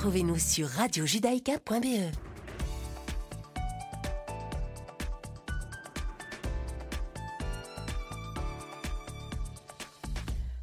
[0.00, 2.10] Retrouvez-nous sur radiojudaïka.be.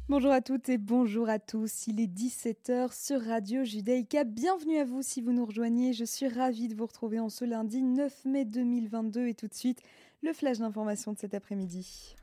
[0.08, 1.86] Bonjour à toutes et bonjour à tous.
[1.86, 4.24] Il est 17h sur Radio Judaïka.
[4.24, 5.92] Bienvenue à vous si vous nous rejoignez.
[5.92, 9.54] Je suis ravie de vous retrouver en ce lundi 9 mai 2022 et tout de
[9.54, 9.80] suite
[10.20, 12.16] le flash d'information de cet après-midi.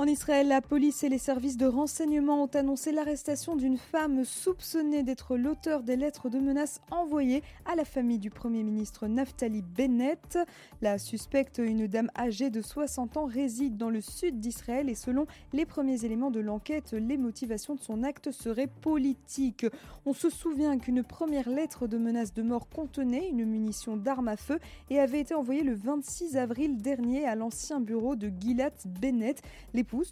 [0.00, 5.02] En Israël, la police et les services de renseignement ont annoncé l'arrestation d'une femme soupçonnée
[5.02, 10.38] d'être l'auteur des lettres de menaces envoyées à la famille du Premier ministre Naftali Bennett.
[10.82, 15.26] La suspecte, une dame âgée de 60 ans, réside dans le sud d'Israël et selon
[15.52, 19.66] les premiers éléments de l'enquête, les motivations de son acte seraient politiques.
[20.06, 24.36] On se souvient qu'une première lettre de menace de mort contenait une munition d'armes à
[24.36, 24.60] feu
[24.90, 29.42] et avait été envoyée le 26 avril dernier à l'ancien bureau de Gilad Bennett.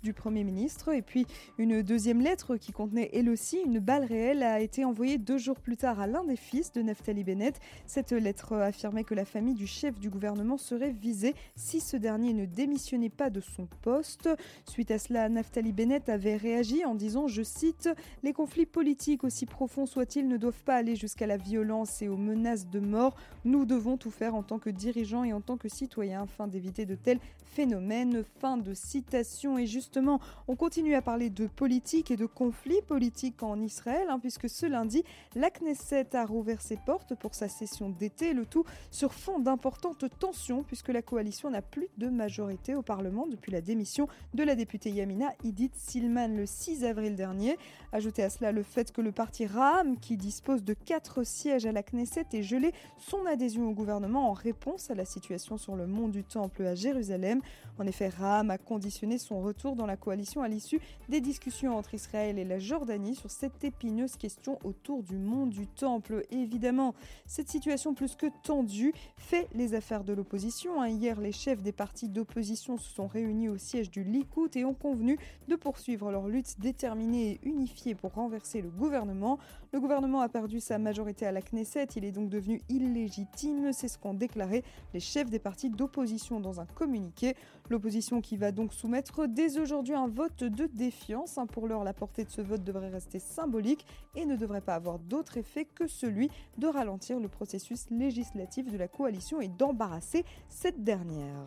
[0.03, 0.89] Du Premier ministre.
[0.93, 1.27] Et puis
[1.59, 5.61] une deuxième lettre qui contenait elle aussi une balle réelle a été envoyée deux jours
[5.61, 7.61] plus tard à l'un des fils de Naftali Bennett.
[7.87, 12.33] Cette lettre affirmait que la famille du chef du gouvernement serait visée si ce dernier
[12.33, 14.31] ne démissionnait pas de son poste.
[14.67, 17.91] Suite à cela, Naftali Bennett avait réagi en disant, je cite,
[18.23, 22.17] Les conflits politiques, aussi profonds soient-ils, ne doivent pas aller jusqu'à la violence et aux
[22.17, 23.15] menaces de mort.
[23.45, 26.87] Nous devons tout faire en tant que dirigeants et en tant que citoyens afin d'éviter
[26.87, 28.25] de tels phénomènes.
[28.41, 29.59] Fin de citation.
[29.67, 34.49] Justement, on continue à parler de politique et de conflits politiques en Israël, hein, puisque
[34.49, 39.13] ce lundi, la Knesset a rouvert ses portes pour sa session d'été, le tout sur
[39.13, 44.09] fond d'importantes tensions, puisque la coalition n'a plus de majorité au Parlement depuis la démission
[44.35, 47.57] de la députée Yamina Idit Silman le 6 avril dernier.
[47.93, 51.73] Ajoutez à cela le fait que le parti Raham, qui dispose de quatre sièges à
[51.73, 55.87] la Knesset, ait gelé son adhésion au gouvernement en réponse à la situation sur le
[55.87, 57.41] mont du Temple à Jérusalem.
[57.79, 61.95] En effet, Raham a conditionné son retour dans la coalition à l'issue des discussions entre
[61.95, 66.25] Israël et la Jordanie sur cette épineuse question autour du mont du Temple.
[66.31, 66.95] évidemment,
[67.27, 70.81] cette situation plus que tendue fait les affaires de l'opposition.
[70.81, 70.89] Hein.
[70.89, 74.75] Hier, les chefs des partis d'opposition se sont réunis au siège du Likoud et ont
[74.75, 79.39] convenu de poursuivre leur lutte déterminée et unifiée pour renverser le gouvernement.
[79.73, 83.89] Le gouvernement a perdu sa majorité à la Knesset, il est donc devenu illégitime, c'est
[83.89, 84.63] ce qu'ont déclaré
[84.95, 87.35] les chefs des partis d'opposition dans un communiqué.
[87.69, 91.37] L'opposition qui va donc soumettre des aujourd'hui un vote de défiance.
[91.37, 91.47] Hein.
[91.47, 94.99] Pour l'heure, la portée de ce vote devrait rester symbolique et ne devrait pas avoir
[94.99, 100.83] d'autre effet que celui de ralentir le processus législatif de la coalition et d'embarrasser cette
[100.83, 101.47] dernière.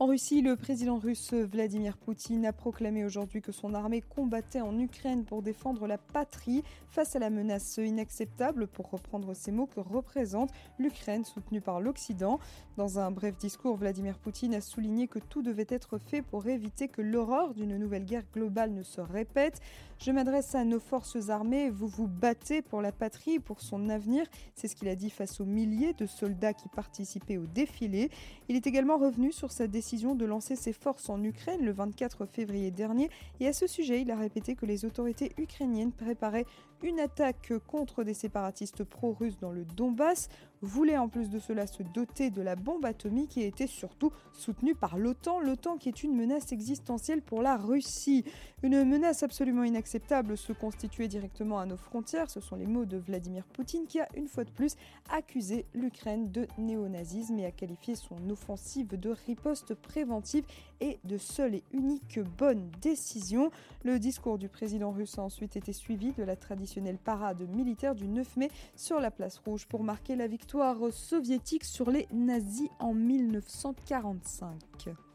[0.00, 4.78] En Russie, le président russe Vladimir Poutine a proclamé aujourd'hui que son armée combattait en
[4.78, 9.80] Ukraine pour défendre la patrie face à la menace inacceptable, pour reprendre ces mots, que
[9.80, 12.40] représente l'Ukraine soutenue par l'Occident.
[12.78, 16.88] Dans un bref discours, Vladimir Poutine a souligné que tout devait être fait pour éviter
[16.88, 19.60] que l'horreur d'une nouvelle guerre globale ne se répète.
[20.02, 24.24] Je m'adresse à nos forces armées, vous vous battez pour la patrie, pour son avenir.
[24.54, 28.08] C'est ce qu'il a dit face aux milliers de soldats qui participaient au défilé.
[28.48, 32.24] Il est également revenu sur sa décision de lancer ses forces en Ukraine le 24
[32.24, 36.46] février dernier et à ce sujet, il a répété que les autorités ukrainiennes préparaient
[36.82, 40.28] une attaque contre des séparatistes pro-russes dans le Donbass,
[40.62, 44.74] voulait en plus de cela se doter de la bombe atomique et était surtout soutenue
[44.74, 48.24] par l'OTAN, l'OTAN qui est une menace existentielle pour la Russie.
[48.62, 52.98] Une menace absolument inacceptable se constituait directement à nos frontières, ce sont les mots de
[52.98, 54.76] Vladimir Poutine qui a une fois de plus
[55.10, 60.44] accusé l'Ukraine de néonazisme et a qualifié son offensive de riposte préventive
[60.80, 63.50] et de seule et unique bonne décision.
[63.84, 68.08] Le discours du président russe a ensuite été suivi de la tradition parade militaire du
[68.08, 72.94] 9 mai sur la place rouge pour marquer la victoire soviétique sur les nazis en
[72.94, 75.09] 1945.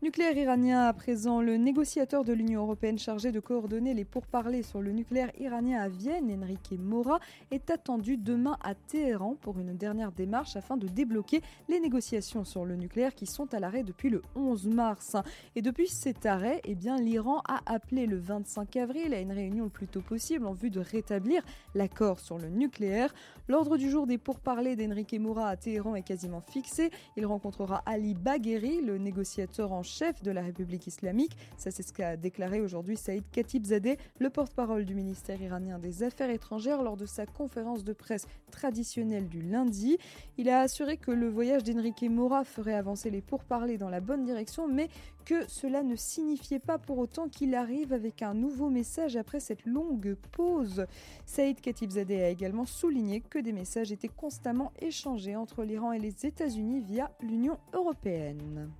[0.00, 4.80] Nucléaire iranien à présent, le négociateur de l'Union européenne chargé de coordonner les pourparlers sur
[4.80, 7.18] le nucléaire iranien à Vienne, Enrique Mora,
[7.50, 12.64] est attendu demain à Téhéran pour une dernière démarche afin de débloquer les négociations sur
[12.64, 15.16] le nucléaire qui sont à l'arrêt depuis le 11 mars.
[15.56, 19.64] Et depuis cet arrêt, eh bien, l'Iran a appelé le 25 avril à une réunion
[19.64, 21.42] le plus tôt possible en vue de rétablir
[21.74, 23.12] l'accord sur le nucléaire.
[23.48, 26.92] L'ordre du jour des pourparlers d'Enrique Mora à Téhéran est quasiment fixé.
[27.16, 31.36] Il rencontrera Ali Bagheri, le négociateur en chef de la République islamique.
[31.56, 36.30] Ça, c'est ce qu'a déclaré aujourd'hui Saïd Khatibzadeh, le porte-parole du ministère iranien des Affaires
[36.30, 39.98] étrangères, lors de sa conférence de presse traditionnelle du lundi.
[40.36, 44.24] Il a assuré que le voyage d'Enrique Mora ferait avancer les pourparlers dans la bonne
[44.24, 44.88] direction, mais
[45.24, 49.66] que cela ne signifiait pas pour autant qu'il arrive avec un nouveau message après cette
[49.66, 50.86] longue pause.
[51.26, 56.26] Saïd Khatibzadeh a également souligné que des messages étaient constamment échangés entre l'Iran et les
[56.26, 58.70] États-Unis via l'Union européenne.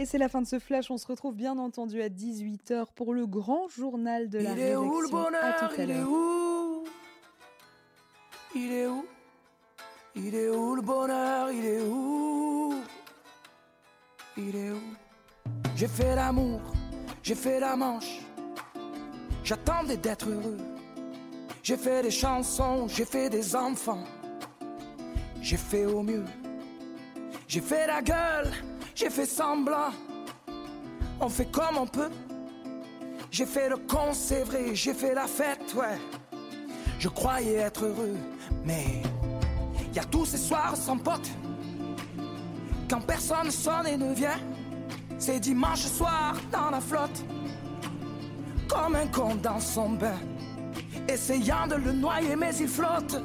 [0.00, 0.92] Et c'est la fin de ce flash.
[0.92, 4.76] On se retrouve bien entendu à 18h pour le grand journal de la il Est
[4.76, 6.84] où le bonheur, il est où?
[8.54, 9.04] Il est où?
[10.14, 11.50] Il est où le bonheur?
[11.50, 12.74] Il est où?
[14.36, 14.80] Il est où?
[15.74, 16.60] J'ai fait l'amour,
[17.22, 18.20] j'ai fait la manche.
[19.42, 20.58] J'attendais d'être heureux.
[21.62, 24.04] J'ai fait des chansons, j'ai fait des enfants.
[25.42, 26.24] J'ai fait au mieux.
[27.48, 28.52] J'ai fait la gueule
[28.98, 29.92] j'ai fait semblant,
[31.20, 32.10] on fait comme on peut.
[33.30, 35.98] J'ai fait le con, c'est vrai, j'ai fait la fête, ouais.
[36.98, 38.16] Je croyais être heureux,
[38.64, 39.02] mais
[39.94, 41.30] y a tous ces soirs sans pote.
[42.90, 44.40] Quand personne sonne et ne vient,
[45.16, 47.24] c'est dimanche soir dans la flotte.
[48.66, 50.18] Comme un con dans son bain,
[51.08, 53.22] essayant de le noyer, mais il flotte.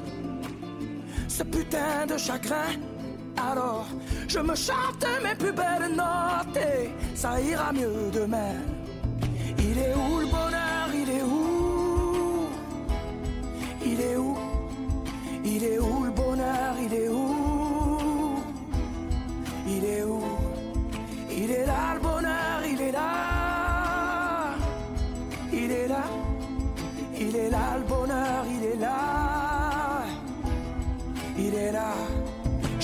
[1.28, 2.74] Ce putain de chagrin
[3.38, 3.86] alors,
[4.28, 8.56] je me chante mes plus belles notes et ça ira mieux demain.
[9.60, 10.90] Il est où le bonheur?
[10.94, 12.48] Il est où?
[13.86, 14.38] Il est où?
[15.46, 16.76] Il est où le bonheur?
[16.86, 17.13] Il est où?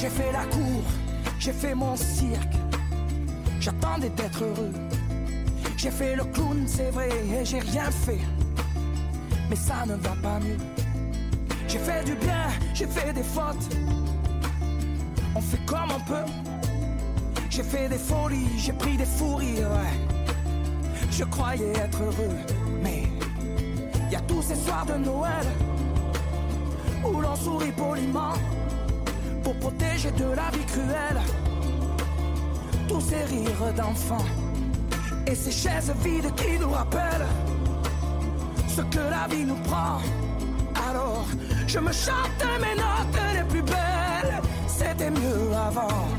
[0.09, 0.83] J'ai fait la cour,
[1.37, 2.55] j'ai fait mon cirque.
[3.59, 4.71] J'attendais d'être heureux.
[5.77, 8.17] J'ai fait le clown, c'est vrai, et j'ai rien fait.
[9.49, 10.57] Mais ça ne va pas mieux.
[11.67, 13.75] J'ai fait du bien, j'ai fait des fautes.
[15.35, 16.31] On fait comme on peut.
[17.51, 20.97] J'ai fait des folies, j'ai pris des fous rires, ouais.
[21.11, 22.37] Je croyais être heureux,
[22.81, 23.03] mais
[24.09, 25.45] y a tous ces soirs de Noël
[27.05, 28.33] où l'on sourit poliment
[29.53, 31.21] protéger de la vie cruelle
[32.87, 34.25] tous ces rires d'enfants
[35.27, 37.27] et ces chaises vides qui nous rappellent
[38.67, 39.99] ce que la vie nous prend.
[40.89, 41.25] Alors,
[41.67, 46.18] je me chante mes notes les plus belles, c'était mieux avant.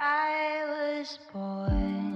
[0.00, 2.07] I was born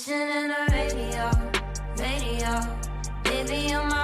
[0.00, 1.30] Listening to radio,
[1.98, 2.52] radio.
[3.22, 3.99] Baby, you're my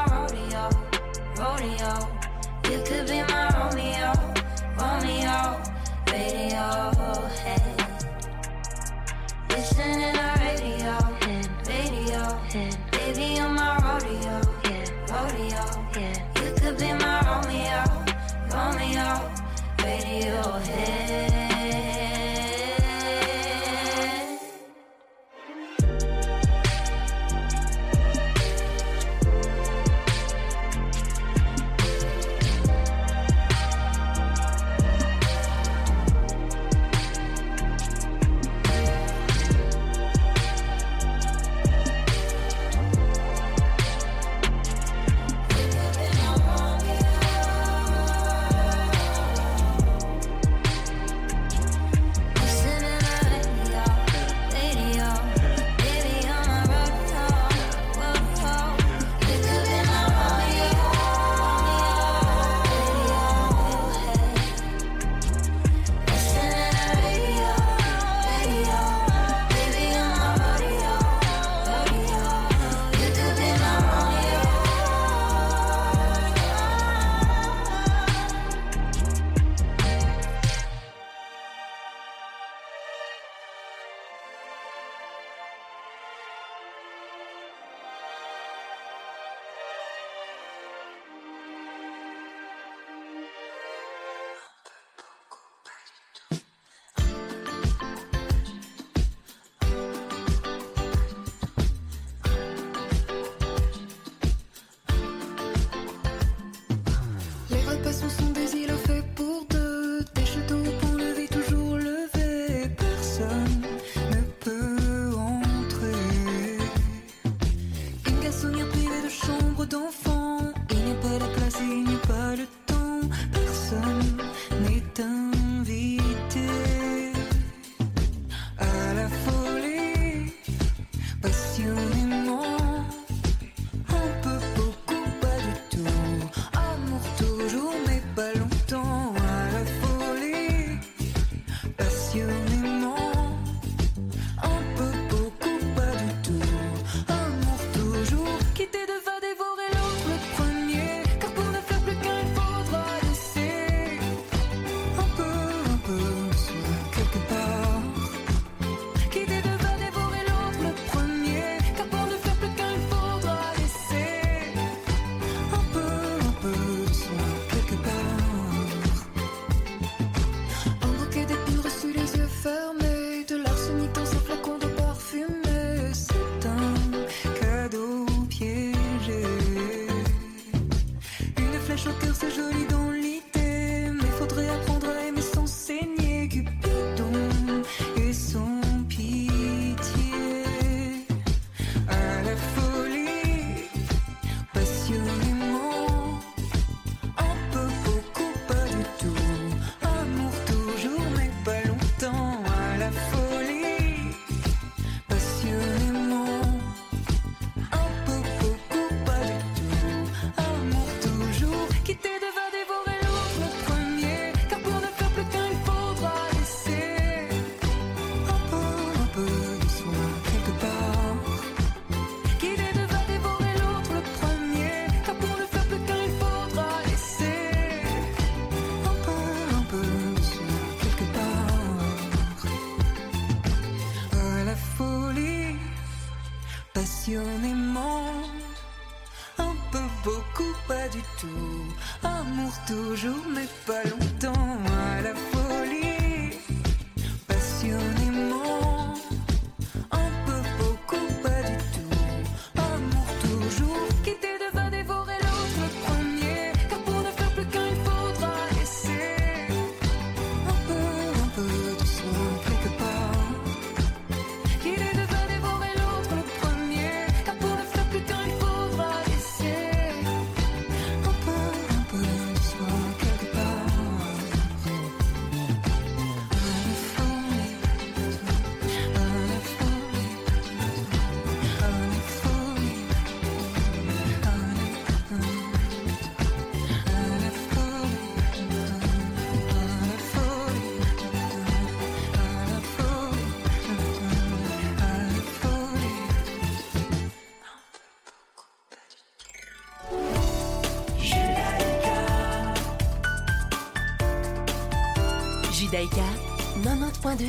[307.19, 307.25] Et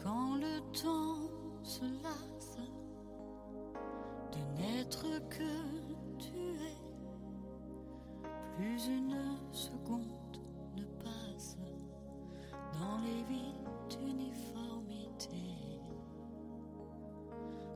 [0.00, 1.28] quand le temps
[1.64, 2.58] se lasse
[4.30, 6.78] de n'être que tu es,
[8.56, 9.16] plus une
[9.50, 10.38] seconde
[10.76, 11.58] ne passe
[12.74, 15.80] dans les vies d'uniformité.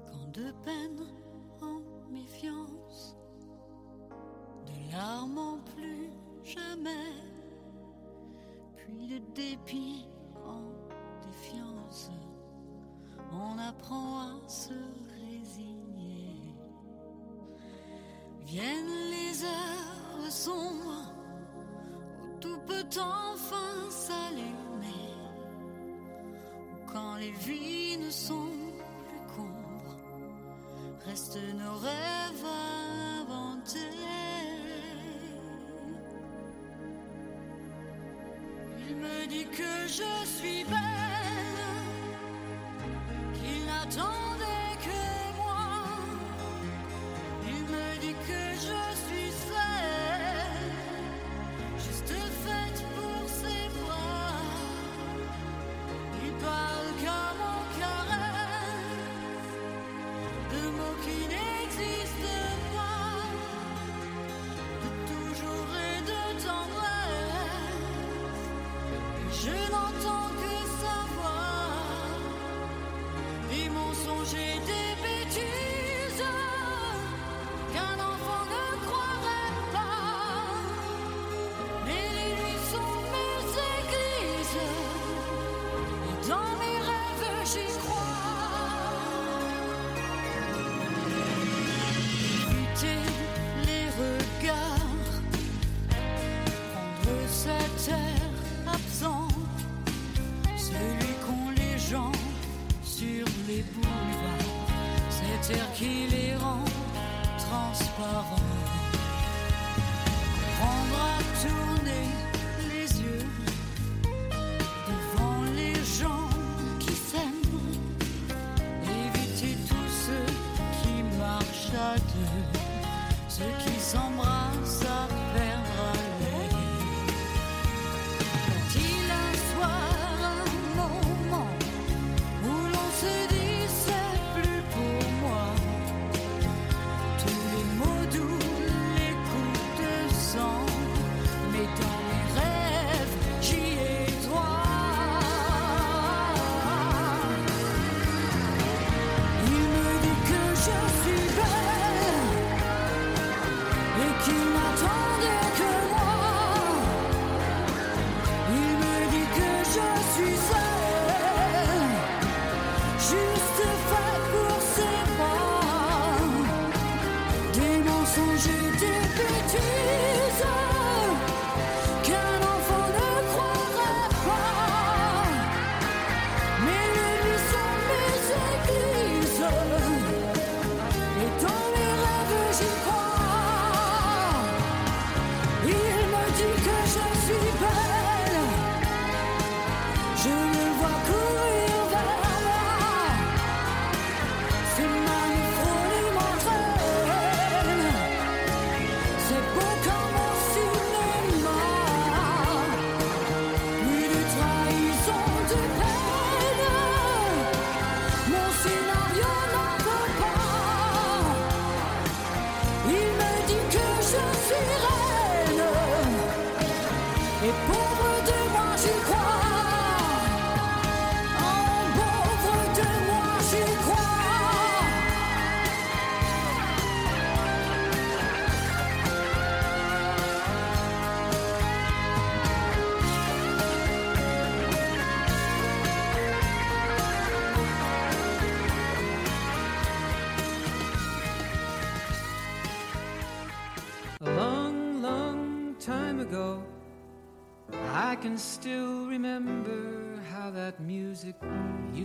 [0.06, 1.08] Quand de peine
[4.66, 6.10] de larmes en plus
[6.42, 7.12] jamais,
[8.76, 10.06] puis de dépit
[10.44, 10.62] en
[11.26, 12.10] défiance.
[13.32, 14.74] On apprend à se
[15.20, 16.54] résigner.
[18.44, 21.12] Viennent les heures sombres
[22.22, 25.14] où tout peut enfin s'allumer,
[26.86, 28.57] quand les vies ne sont
[31.08, 32.44] Restent nos rêves
[33.22, 33.78] inventés.
[38.86, 41.64] Il me dit que je suis belle,
[43.32, 44.27] qu'il attend.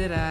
[0.00, 0.29] it.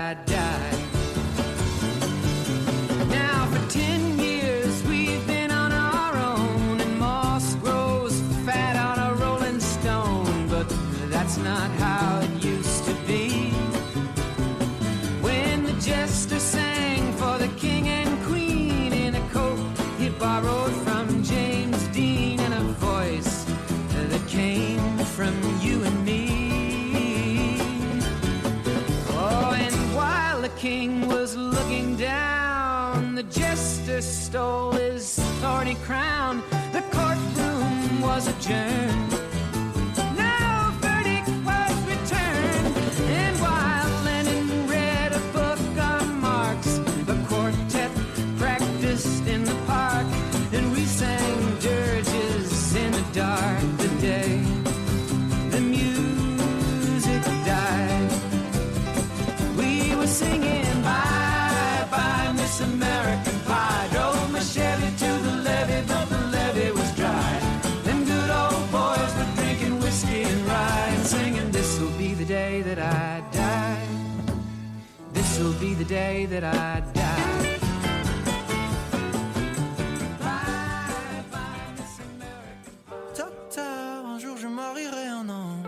[83.17, 85.67] Docteur, un jour je marierai un ange.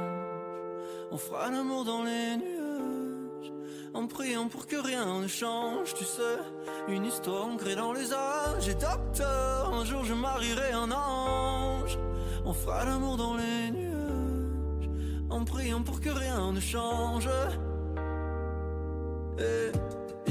[1.12, 3.52] On fera l'amour dans les nuages.
[3.94, 6.40] En priant pour que rien ne change, tu sais.
[6.88, 8.70] Une histoire ancrée dans les âges.
[8.70, 12.00] Et docteur, un jour je marierai un ange.
[12.46, 14.90] On fera l'amour dans les nuages.
[15.30, 17.28] En priant pour que rien ne change.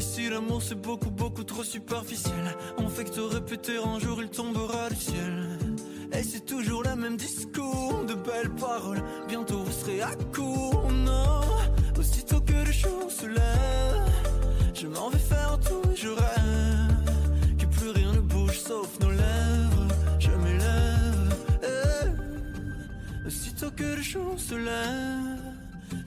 [0.00, 4.30] Ici l'amour c'est beaucoup beaucoup trop superficiel On fait que te répéter un jour il
[4.30, 5.58] tombera du ciel
[6.14, 11.42] Et c'est toujours le même discours de belles paroles Bientôt vous serez à court, non
[11.98, 14.10] Aussitôt que le jour se lève
[14.74, 19.10] Je m'en vais faire tout et je rêve Que plus rien ne bouge sauf nos
[19.10, 23.26] lèvres Je m'élève eh.
[23.28, 25.49] Aussitôt que le jour se lève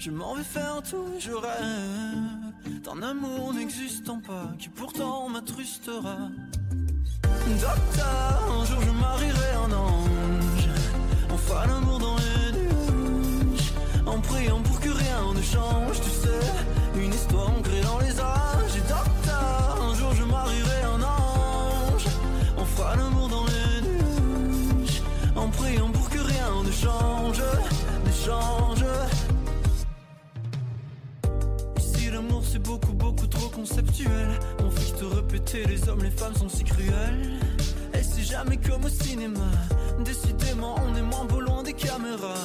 [0.05, 6.29] je m'en vais faire tout, je rêve d'un amour n'existant pas qui pourtant m'attrustera.
[7.47, 10.69] Docteur, un jour je marierai un ange.
[11.31, 13.73] Enfin l'amour dans les nuages.
[14.05, 18.52] En priant pour que rien ne change, tu sais, une histoire ancrée dans les âges.
[36.13, 37.39] Les femmes sont si cruelles.
[37.95, 39.49] Et c'est jamais comme au cinéma
[40.05, 42.35] Décidément on est moins beau loin des caméras.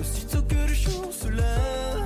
[0.00, 2.02] Aussitôt que le jour se lève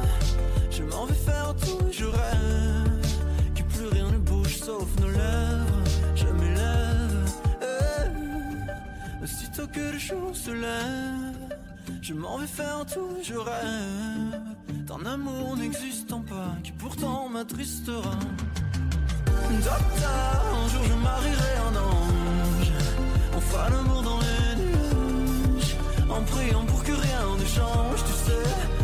[0.70, 3.06] Je m'en vais faire tout et je rêve
[3.54, 7.30] Que plus rien ne bouge sauf nos lèvres Je m'élève.
[9.22, 11.58] Aussitôt que le jour se lève
[12.02, 14.40] Je m'en vais faire tout et je rêve
[14.86, 18.18] D'un amour n'existant pas Qui pourtant m'attristera.
[19.50, 22.72] Docteur, un jour je marierai un ange.
[23.34, 25.76] On fera l'amour dans les nuages,
[26.10, 28.77] en priant pour que rien ne change, tu sais.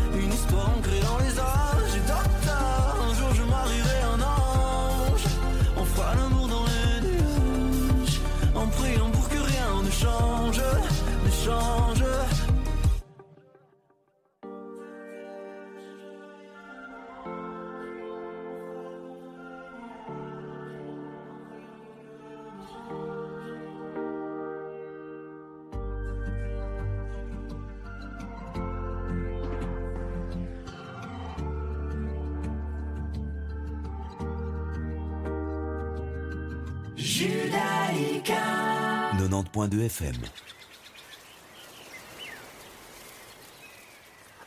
[39.68, 40.14] 102.2 FM.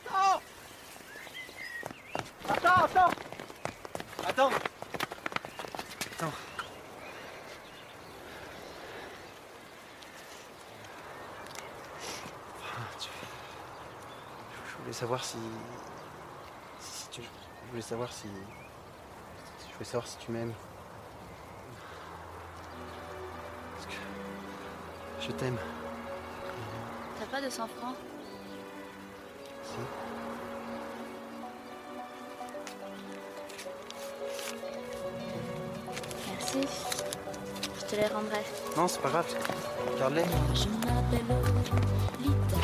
[0.06, 0.40] Attends
[2.48, 3.10] Attends, attends
[4.26, 4.50] Attends
[6.12, 6.32] Attends.
[12.62, 12.86] Ah,
[14.68, 15.38] je voulais savoir si...
[16.80, 17.22] si, si tu...
[17.22, 18.28] Je voulais savoir si...
[19.68, 20.54] Je voulais savoir si tu m'aimes.
[25.20, 25.58] Je t'aime.
[27.18, 27.96] T'as pas de 100 francs
[29.62, 29.78] Si.
[36.30, 36.68] Merci.
[37.80, 38.42] Je te les rendrai.
[38.76, 39.26] Non, c'est pas grave.
[39.98, 40.24] Garde-les.
[40.54, 41.36] Je m'appelle
[42.20, 42.57] Lita.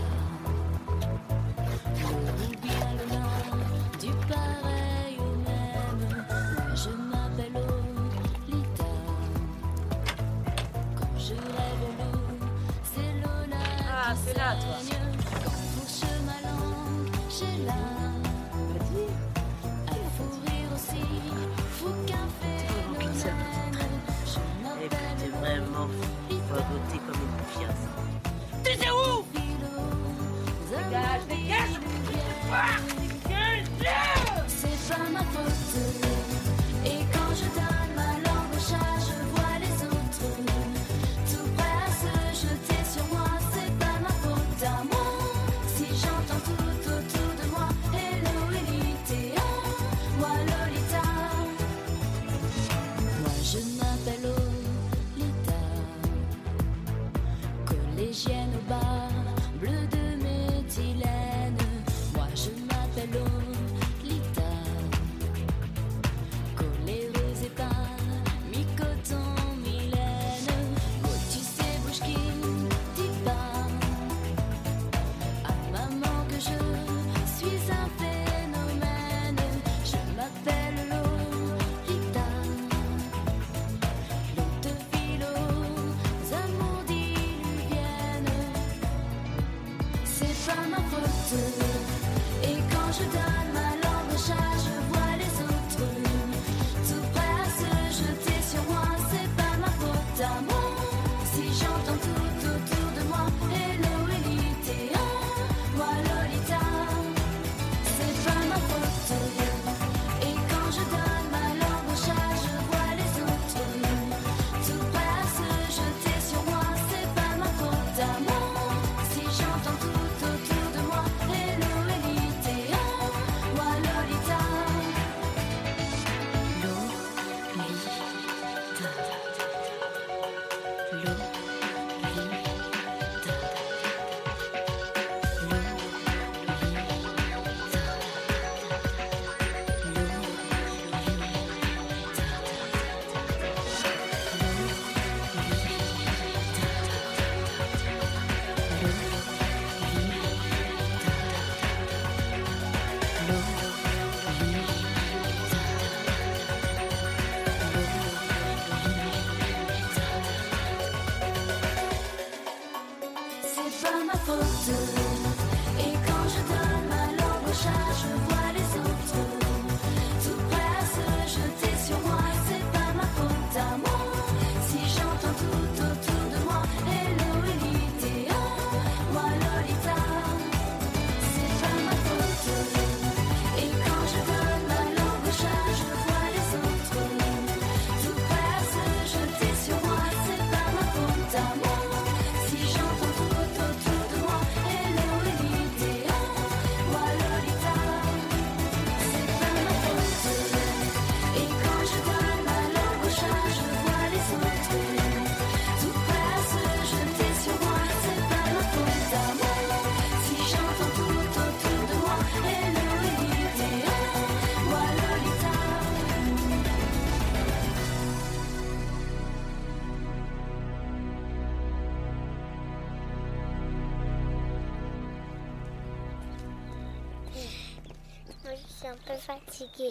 [229.64, 229.90] Sige.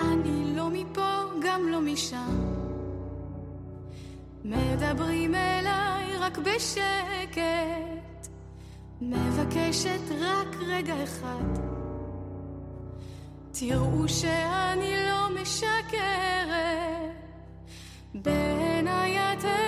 [0.00, 2.56] אני לא מפה, גם לא משם.
[4.44, 8.28] מדברים אליי רק בשקט.
[9.00, 11.52] מבקשת רק רגע אחד.
[13.52, 17.16] תראו שאני לא משקרת.
[18.14, 19.65] בעיניי אתם...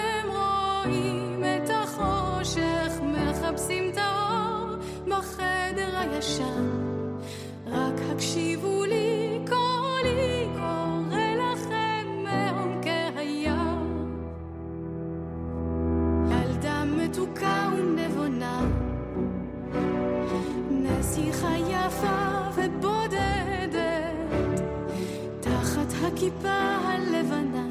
[26.29, 26.49] הכיפה
[26.85, 27.67] הלבנה.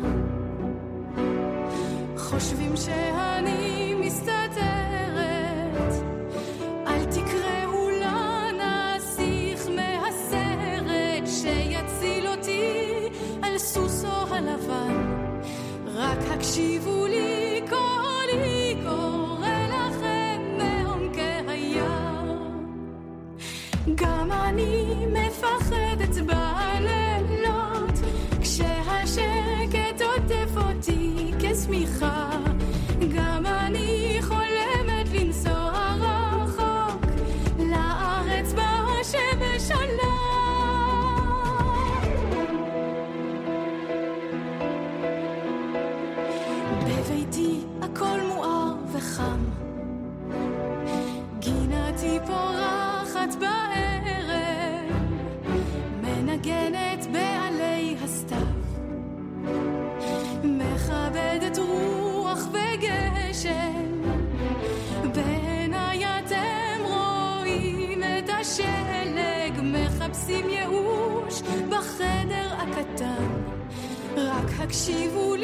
[2.18, 5.94] חושבים שאני מסתתרת.
[6.88, 13.10] אל תקראו לה נסיך מהסרט שיציל אותי
[13.42, 15.28] על סוסו הלבן.
[15.96, 22.38] רק הקשיבו לי קולי קורא לכם מעומקי היער
[23.96, 25.07] גם אני
[32.00, 32.37] gaan.
[74.68, 75.36] תקשיבו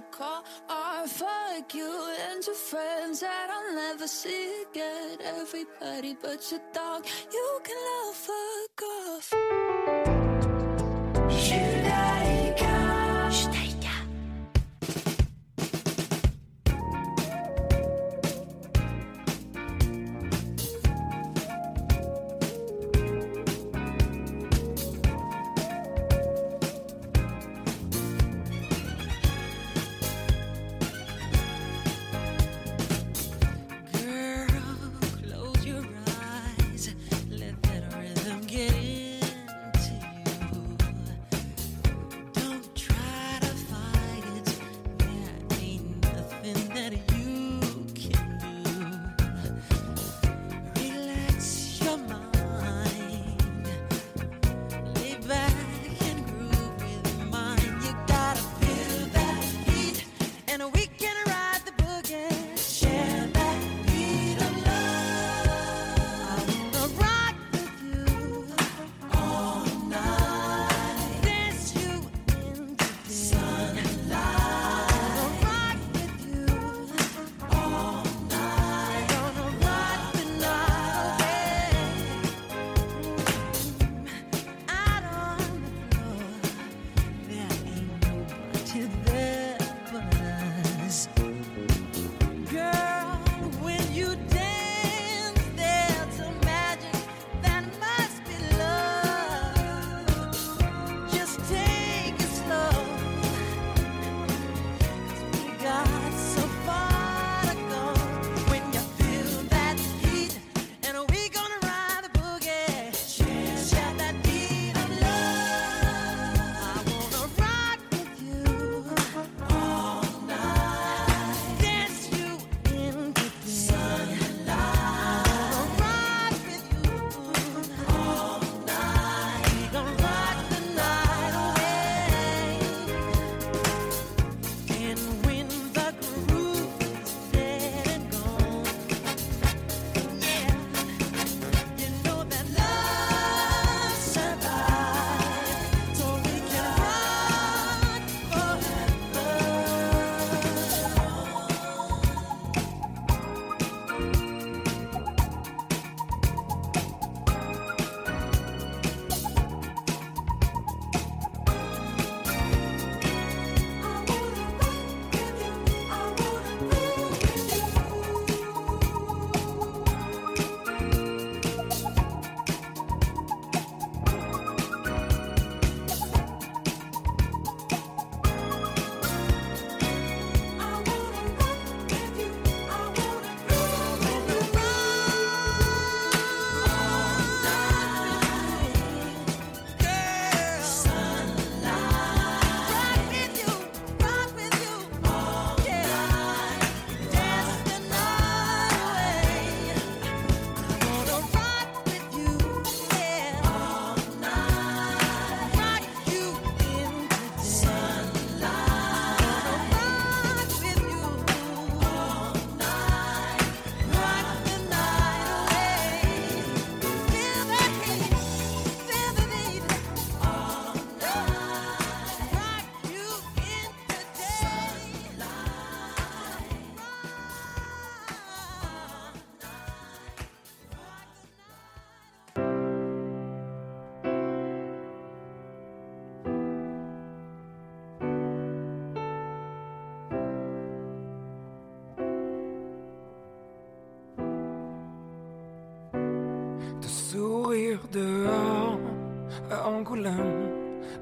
[0.00, 5.18] you call oh, fuck you and your friends that I'll never see again.
[5.24, 10.29] Everybody but your dog, you can love fuck off.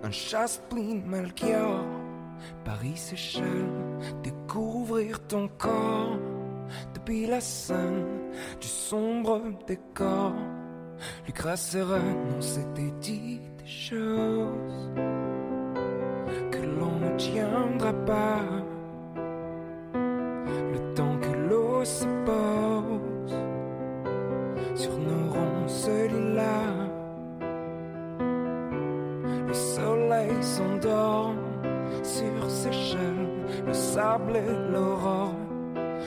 [0.02, 1.84] un chasse-pline Melchior.
[2.64, 3.68] Paris s'échelle,
[4.22, 6.18] découvrir ton corps.
[6.94, 8.04] Depuis la scène
[8.60, 10.34] du sombre décor,
[11.26, 14.92] Lucas sereine, on s'était dit des choses
[16.52, 18.42] que l'on ne tiendra pas.
[33.98, 35.34] sable et l'aurore.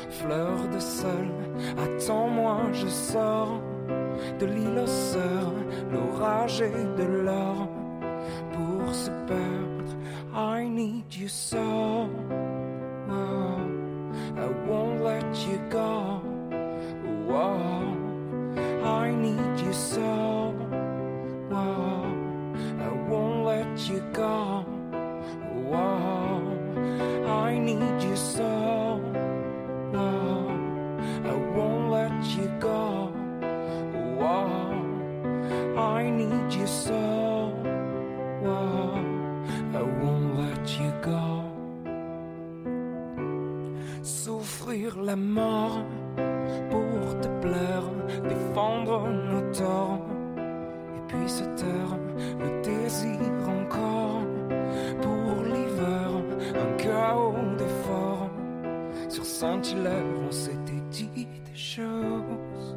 [0.10, 1.28] Fleur de sol,
[1.86, 3.62] attends-moi, je sors
[4.40, 7.68] de l'île aux l'orage et de l'or.
[8.54, 9.94] Pour se perdre,
[10.34, 11.58] I need you so.
[13.10, 13.60] Oh,
[14.38, 16.31] I won't let you go.
[45.04, 45.84] la mort
[46.70, 47.84] pour te plaire,
[48.24, 50.08] défendre nos torts.
[50.38, 51.98] Et puis se taire,
[52.40, 53.20] le désir
[53.50, 54.24] encore
[55.02, 56.10] pour l'hiver,
[56.56, 58.30] un chaos d'efforts.
[59.10, 62.76] Sur Saint-Hilaire, on s'était dit des choses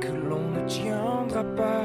[0.00, 1.81] que l'on ne tiendra pas.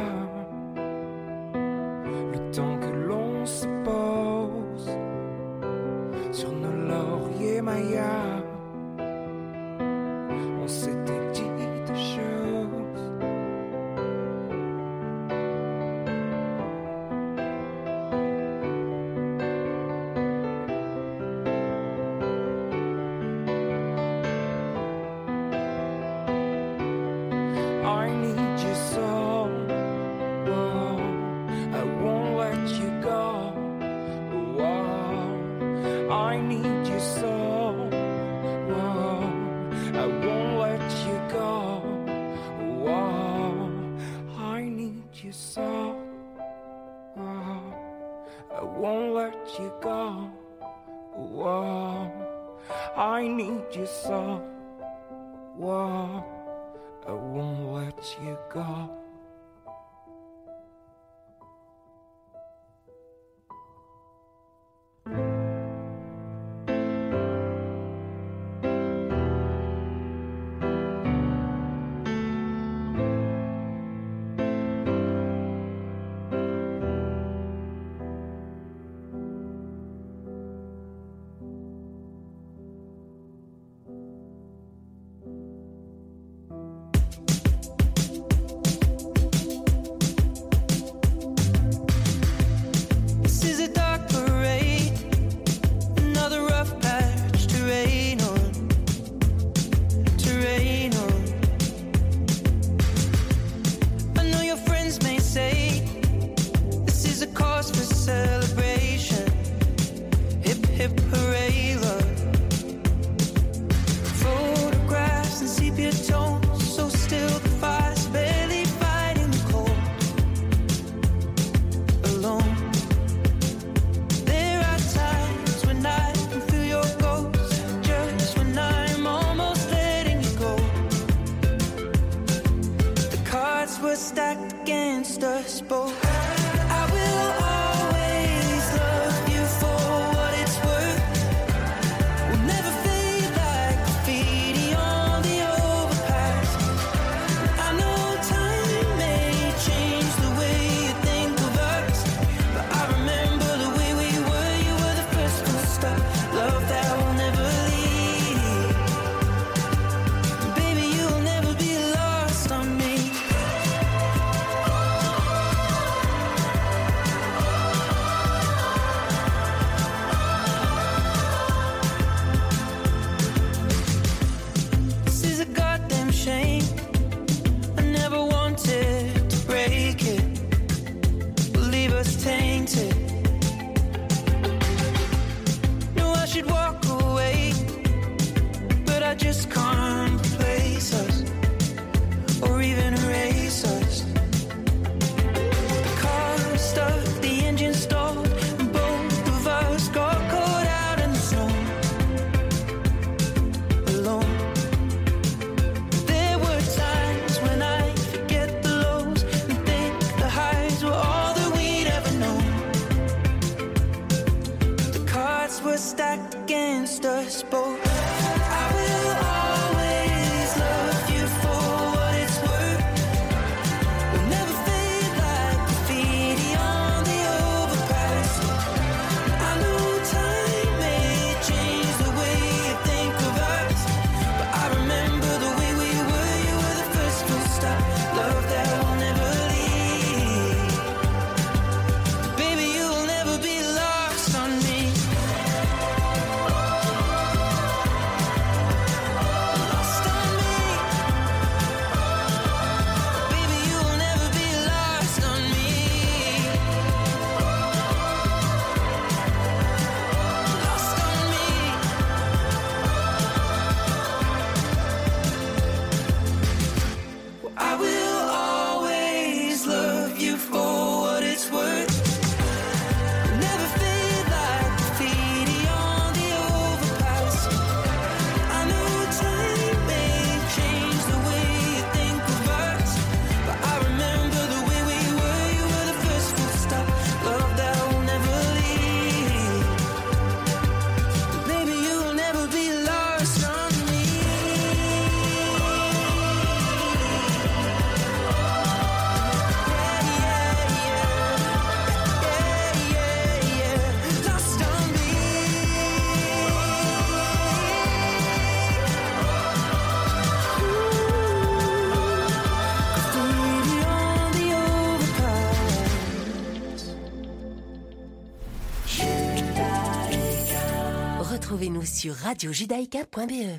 [321.97, 323.57] Sur radiojudaïka.be.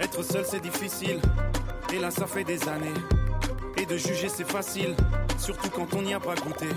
[0.00, 1.20] Être seul c'est difficile,
[1.92, 2.94] et là ça fait des années.
[3.76, 4.96] Et de juger c'est facile,
[5.38, 6.68] surtout quand on n'y a pas goûté.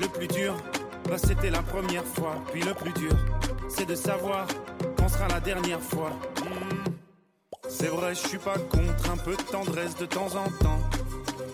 [0.00, 0.56] Le plus dur,
[1.08, 2.34] bah c'était la première fois.
[2.52, 3.16] Puis le plus dur,
[3.68, 4.48] c'est de savoir
[4.96, 6.10] quand sera la dernière fois.
[6.42, 6.90] Hmm.
[7.68, 10.80] C'est vrai, je suis pas contre un peu de tendresse de temps en temps.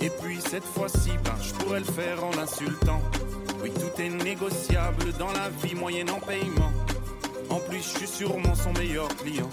[0.00, 3.02] Et puis cette fois-ci, ben, je pourrais le faire en l'insultant.
[3.98, 6.70] Négociable dans la vie moyennant paiement.
[7.48, 9.48] En plus, je suis sûrement son meilleur client.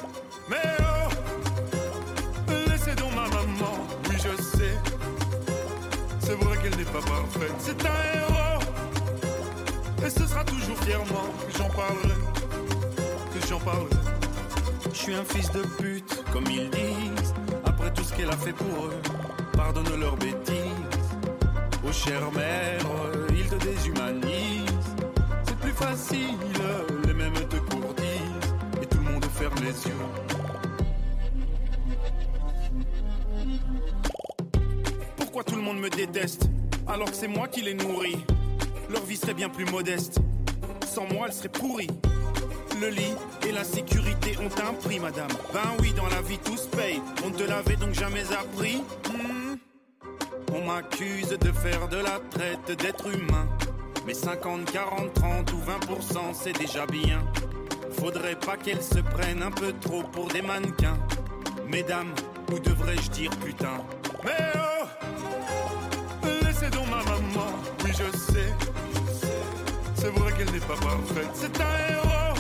[0.50, 4.78] Mais oh, laissez donc ma maman, oui je sais.
[6.20, 8.60] C'est vrai qu'elle n'est pas parfaite, c'est un héros.
[10.06, 12.20] Et ce sera toujours fièrement que j'en parlerai,
[13.34, 13.96] que j'en parlerai.
[14.92, 17.34] Je suis un fils de pute, comme ils disent.
[17.66, 19.02] Après tout ce qu'elle a fait pour eux,
[19.54, 20.63] pardonne leurs bêtises.
[21.86, 22.80] Oh chère mère,
[23.30, 24.96] ils te déshumanisent.
[25.46, 26.38] C'est plus facile,
[27.06, 28.56] les mêmes te courtisent.
[28.82, 29.94] Et tout le monde ferme les yeux.
[35.18, 36.50] Pourquoi tout le monde me déteste
[36.88, 38.24] alors que c'est moi qui les nourris?
[38.90, 40.20] Leur vie serait bien plus modeste.
[40.88, 41.90] Sans moi, elle serait pourrie.
[42.80, 43.14] Le lit
[43.48, 45.30] et la sécurité ont un prix, madame.
[45.54, 47.02] Ben oui, dans la vie tout se paye.
[47.26, 48.84] On ne te l'avait donc jamais appris?
[50.74, 53.48] M'accuse de faire de la traite d'être humain.
[54.08, 57.24] Mais 50, 40, 30 ou 20%, c'est déjà bien.
[57.92, 60.98] Faudrait pas qu'elles se prennent un peu trop pour des mannequins.
[61.68, 62.12] Mesdames,
[62.52, 63.86] ou devrais-je dire putain?
[64.24, 64.88] Mais oh
[66.42, 67.54] Laissez donc ma maman,
[67.86, 68.52] oui je sais.
[69.94, 72.40] C'est vrai qu'elle n'est pas parfaite, c'est un héros.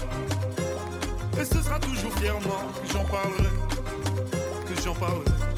[1.39, 3.53] Et ce sera toujours fièrement que j'en parlerai,
[4.65, 5.52] que j'en parlerai.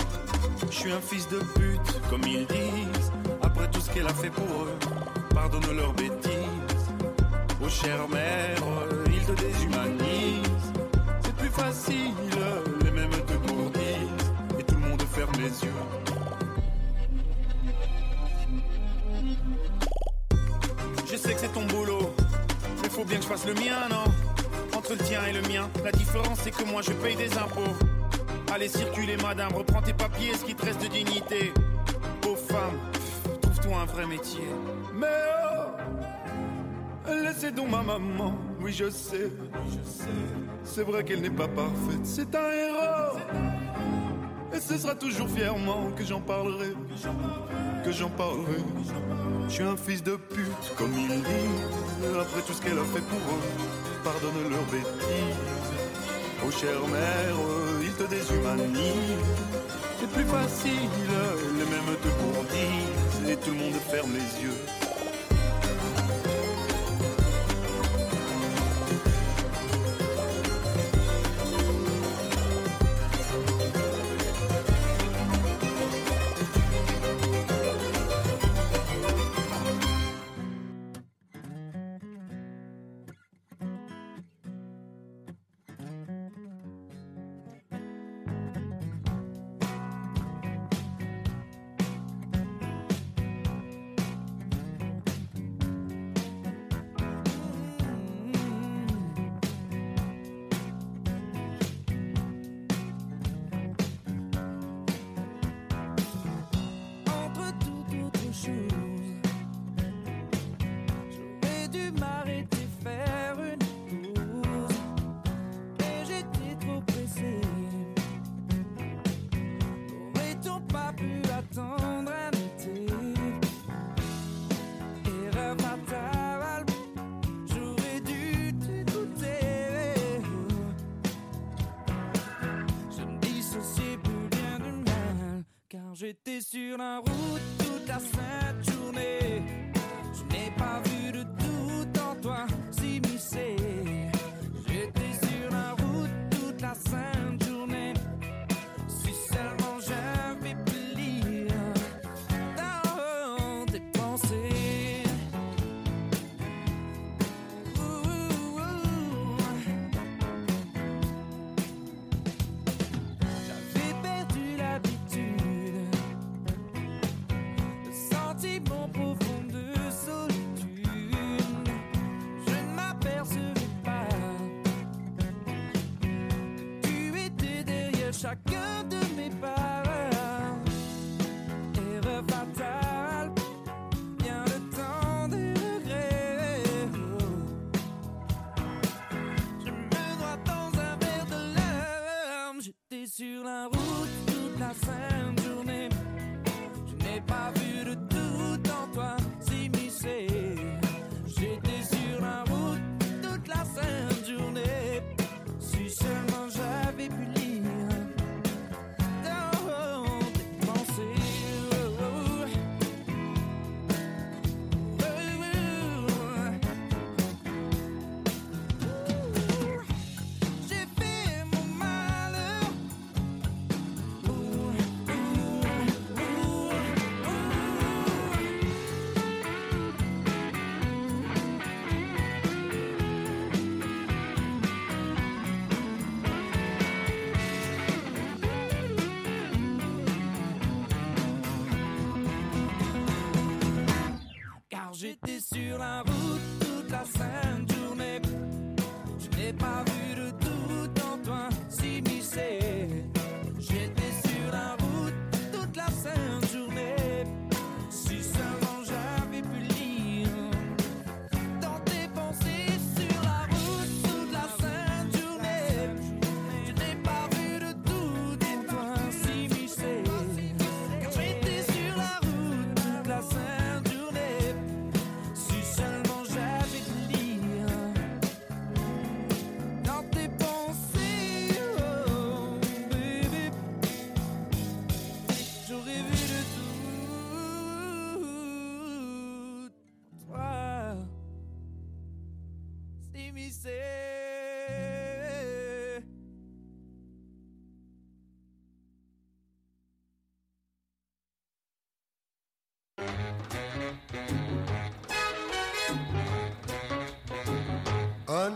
[0.75, 3.11] Je suis un fils de pute, comme ils disent.
[3.41, 4.77] Après tout ce qu'elle a fait pour eux,
[5.33, 6.85] pardonne leurs bêtises.
[7.63, 8.57] Oh chère mère,
[9.07, 10.73] ils te déshumanisent.
[11.23, 12.11] C'est plus facile,
[12.83, 14.33] les mêmes te courtisent.
[14.59, 15.71] Et tout le monde ferme les yeux.
[21.09, 22.13] Je sais que c'est ton boulot,
[22.83, 24.11] mais faut bien que je fasse le mien, non?
[24.77, 27.94] Entre le tien et le mien, la différence c'est que moi je paye des impôts.
[28.55, 31.51] Allez circuler madame, reprends tes papiers, ce qui te reste de dignité.
[32.21, 32.79] Pauvre femme,
[33.41, 34.47] trouve-toi un vrai métier.
[34.93, 35.07] Mais
[37.05, 39.29] oh, laissez donc ma maman, oui je sais.
[40.63, 43.17] C'est vrai qu'elle n'est pas parfaite, c'est un héros.
[44.53, 46.71] Et ce sera toujours fièrement que j'en parlerai,
[47.83, 48.63] que j'en parlerai.
[49.49, 52.17] Je suis un fils de pute, comme ils disent.
[52.21, 53.41] Après tout ce qu'elle a fait pour eux,
[54.01, 55.64] pardonne leurs bêtises.
[56.47, 57.35] Oh chère mère,
[57.81, 58.75] ils te déshumanisent.
[59.99, 60.89] C'est plus facile,
[61.57, 63.29] les mêmes te courtisent.
[63.31, 64.84] Et tout le monde ferme les yeux.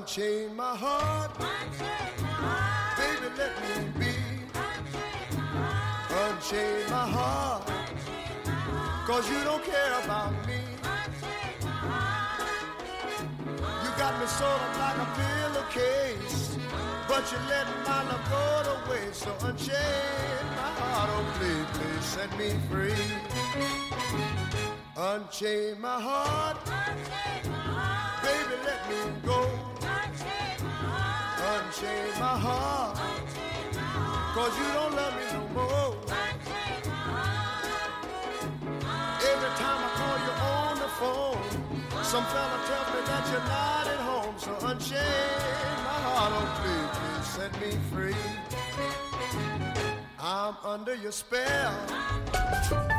[0.09, 1.37] Unchain my heart.
[2.97, 4.13] Baby, let me be.
[6.09, 7.69] Unchain my heart.
[9.05, 10.61] Cause you don't care about me.
[13.83, 16.57] You got me sort of like a pillowcase.
[17.07, 19.21] But you let my love go to waste.
[19.21, 21.09] So unchain my heart.
[21.13, 23.05] Oh, please, please set me free.
[24.97, 26.57] Unchain my heart.
[28.23, 29.58] Baby, let me go.
[31.79, 32.97] Unchain my heart.
[34.35, 35.95] Cause you don't love me no more.
[39.31, 41.47] Every time I call you on the phone,
[42.03, 44.35] some fella tells me that you're not at home.
[44.37, 44.99] So unchain
[45.85, 46.31] my heart.
[46.35, 48.23] Oh, please, please set me free.
[50.19, 52.98] I'm under your spell.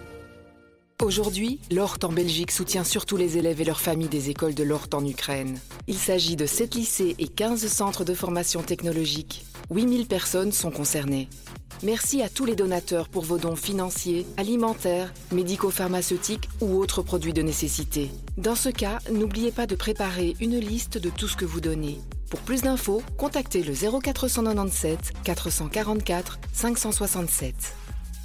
[1.01, 4.89] Aujourd'hui, l'ORT en Belgique soutient surtout les élèves et leurs familles des écoles de l'ORT
[4.93, 5.57] en Ukraine.
[5.87, 9.43] Il s'agit de 7 lycées et 15 centres de formation technologique.
[9.71, 11.27] 8000 personnes sont concernées.
[11.81, 17.41] Merci à tous les donateurs pour vos dons financiers, alimentaires, médico-pharmaceutiques ou autres produits de
[17.41, 18.11] nécessité.
[18.37, 21.99] Dans ce cas, n'oubliez pas de préparer une liste de tout ce que vous donnez.
[22.29, 27.55] Pour plus d'infos, contactez le 0497 444 567.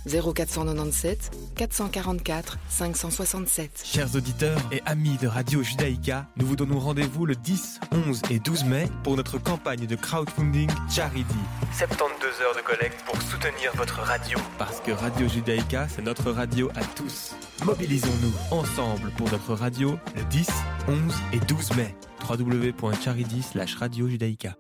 [0.06, 3.82] 0497 444 567.
[3.84, 8.38] Chers auditeurs et amis de Radio Judaïka, nous vous donnons rendez-vous le 10, 11 et
[8.38, 11.24] 12 mai pour notre campagne de crowdfunding Charity.
[11.72, 14.38] 72 heures de collecte pour soutenir votre radio.
[14.58, 17.34] Parce que Radio Judaïka, c'est notre radio à tous.
[17.64, 20.48] Mobilisons-nous ensemble pour notre radio le 10,
[20.88, 20.96] 11
[21.32, 21.94] et 12 mai.
[22.28, 23.42] www.charity
[23.78, 24.56] radio judaïka.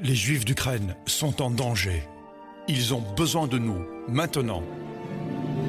[0.00, 2.02] Les Juifs d'Ukraine sont en danger.
[2.68, 4.62] Ils ont besoin de nous, maintenant.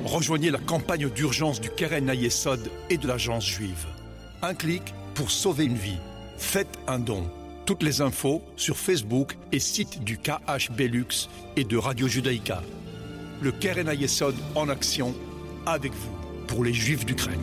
[0.06, 3.88] Rejoignez la campagne d'urgence du Keren Ayesod et de l'Agence juive.
[4.44, 5.98] Un clic pour sauver une vie.
[6.38, 7.24] Faites un don.
[7.66, 12.62] Toutes les infos sur Facebook et site du KH Belux et de Radio Judaïka.
[13.42, 15.16] Le Keren Ayesod en action
[15.66, 16.16] avec vous
[16.48, 17.42] pour les Juifs d'Ukraine.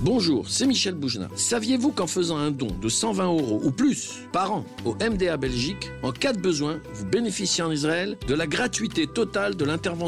[0.00, 1.26] Bonjour, c'est Michel Boujna.
[1.34, 5.90] Saviez-vous qu'en faisant un don de 120 euros ou plus par an au MDA Belgique,
[6.04, 9.98] en cas de besoin, vous bénéficiez en Israël de la gratuité totale de l'intervention